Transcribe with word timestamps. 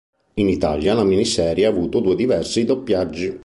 In 0.39 0.49
Italia 0.49 0.95
la 0.95 1.03
miniserie 1.03 1.67
ha 1.67 1.69
avuto 1.69 1.99
due 1.99 2.15
diversi 2.15 2.65
doppiaggi. 2.65 3.39